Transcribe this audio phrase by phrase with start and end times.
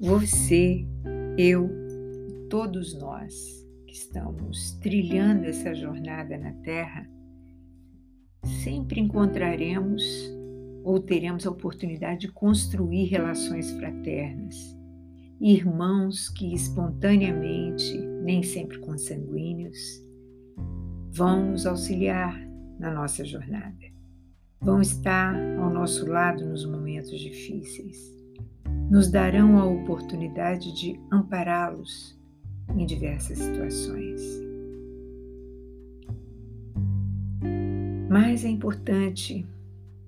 [0.00, 0.86] Você,
[1.36, 1.68] eu,
[2.48, 3.34] todos nós
[3.86, 7.06] que estamos trilhando essa jornada na Terra,
[8.64, 10.02] sempre encontraremos
[10.82, 14.74] ou teremos a oportunidade de construir relações fraternas,
[15.38, 20.02] irmãos que espontaneamente, nem sempre consanguíneos,
[21.10, 22.40] vão nos auxiliar
[22.78, 23.84] na nossa jornada,
[24.62, 28.18] vão estar ao nosso lado nos momentos difíceis,
[28.90, 32.18] nos darão a oportunidade de ampará-los
[32.76, 34.20] em diversas situações.
[38.08, 39.46] Mas é importante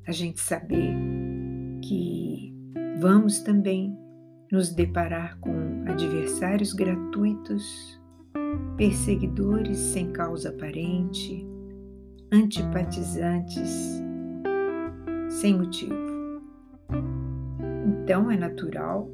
[0.06, 0.96] a gente saber
[1.82, 2.52] que
[3.00, 3.96] vamos também
[4.50, 8.00] nos deparar com adversários gratuitos,
[8.76, 11.46] perseguidores sem causa aparente,
[12.32, 14.02] antipatizantes
[15.30, 16.12] sem motivo.
[17.84, 19.10] Então é natural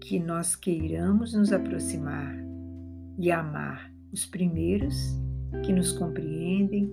[0.00, 2.36] que nós queiramos nos aproximar
[3.18, 4.94] e amar os primeiros
[5.64, 6.90] que nos compreendem,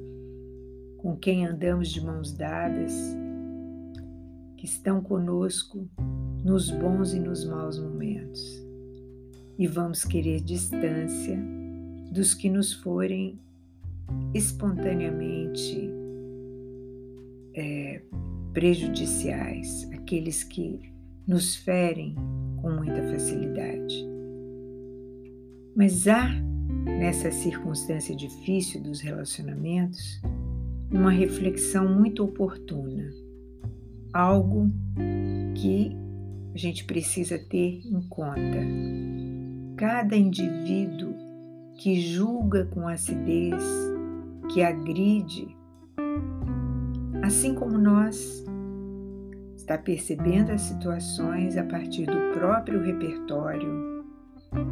[0.97, 2.93] com quem andamos de mãos dadas,
[4.57, 5.87] que estão conosco
[6.43, 8.63] nos bons e nos maus momentos.
[9.59, 11.37] E vamos querer distância
[12.11, 13.39] dos que nos forem
[14.33, 15.89] espontaneamente
[17.53, 18.01] é,
[18.53, 20.93] prejudiciais, aqueles que
[21.25, 22.13] nos ferem
[22.61, 24.05] com muita facilidade.
[25.75, 26.29] Mas há,
[26.85, 30.21] nessa circunstância difícil dos relacionamentos,
[30.91, 33.09] uma reflexão muito oportuna,
[34.11, 34.69] algo
[35.55, 35.95] que
[36.53, 38.59] a gente precisa ter em conta.
[39.77, 41.15] Cada indivíduo
[41.77, 43.63] que julga com acidez,
[44.53, 45.47] que agride,
[47.23, 48.43] assim como nós,
[49.63, 54.03] está percebendo as situações a partir do próprio repertório,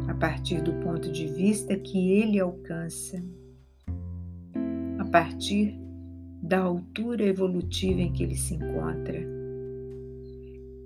[0.06, 3.22] a partir do ponto de vista que ele alcança,
[4.98, 5.80] a partir
[6.42, 9.18] da altura evolutiva em que ele se encontra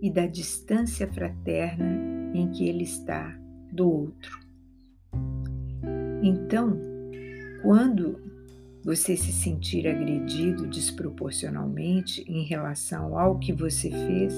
[0.00, 3.36] e da distância fraterna em que ele está
[3.72, 4.38] do outro.
[6.22, 6.78] Então,
[7.60, 8.20] quando
[8.86, 14.32] você se sentir agredido desproporcionalmente em relação ao que você fez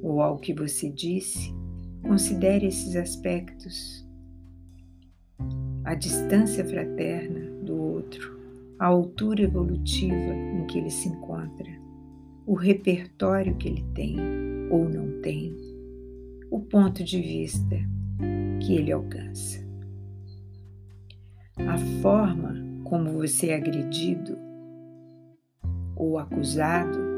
[0.00, 1.52] ou ao que você disse,
[2.06, 4.06] considere esses aspectos.
[5.82, 8.38] A distância fraterna do outro,
[8.78, 11.68] a altura evolutiva em que ele se encontra
[12.46, 14.16] o repertório que ele tem
[14.70, 15.52] ou não tem,
[16.48, 17.76] o ponto de vista
[18.60, 19.64] que ele alcança.
[21.56, 24.38] A forma como você é agredido
[25.96, 27.14] ou acusado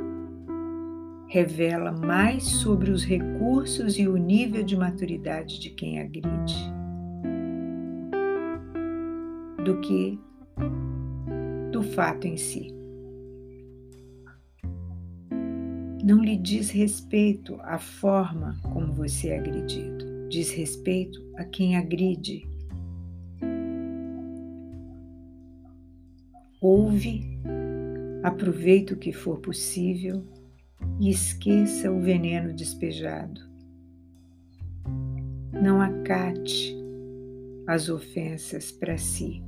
[1.29, 6.55] revela mais sobre os recursos e o nível de maturidade de quem agride
[9.65, 10.19] do que
[11.73, 12.73] do fato em si.
[16.05, 22.49] Não lhe diz respeito à forma como você é agredido, diz respeito a quem agride.
[26.61, 27.39] Ouve,
[28.23, 30.25] aproveite o que for possível
[30.99, 33.41] e esqueça o veneno despejado.
[35.53, 36.75] Não acate
[37.67, 39.43] as ofensas para si,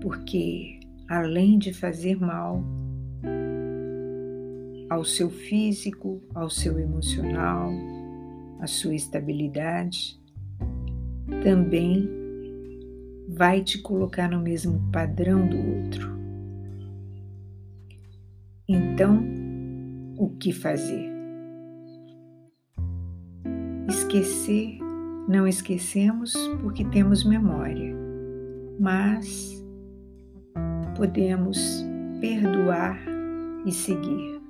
[0.00, 2.64] porque além de fazer mal,
[4.88, 7.70] ao seu físico, ao seu emocional,
[8.60, 10.18] à sua estabilidade,
[11.42, 12.25] também
[13.28, 16.16] vai te colocar no mesmo padrão do outro.
[18.68, 19.22] Então,
[20.18, 21.10] o que fazer?
[23.88, 24.78] Esquecer,
[25.28, 27.94] não esquecemos porque temos memória,
[28.80, 29.64] mas
[30.96, 31.84] podemos
[32.20, 32.98] perdoar
[33.64, 34.45] e seguir.